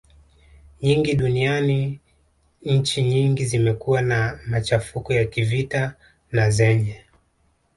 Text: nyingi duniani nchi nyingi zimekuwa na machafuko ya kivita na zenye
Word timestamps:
nyingi 0.81 1.13
duniani 1.13 1.99
nchi 2.61 3.03
nyingi 3.03 3.45
zimekuwa 3.45 4.01
na 4.01 4.39
machafuko 4.47 5.13
ya 5.13 5.25
kivita 5.25 5.95
na 6.31 6.49
zenye 6.49 7.05